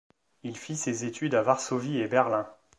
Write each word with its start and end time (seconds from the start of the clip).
Il 0.41 0.57
fit 0.57 0.75
ses 0.77 1.05
études 1.05 1.35
à 1.35 1.43
Varsovie 1.43 1.99
et 1.99 2.07
Berlin. 2.07 2.49